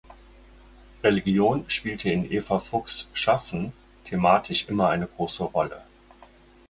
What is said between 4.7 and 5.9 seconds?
eine große Rolle.